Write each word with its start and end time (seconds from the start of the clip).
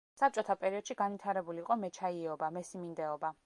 საბჭოთა 0.19 0.53
პერიოდში 0.61 0.95
განვითარებული 1.01 1.63
იყო 1.65 1.79
მეჩაიეობა, 1.85 2.53
მესიმინდეობა. 2.59 3.37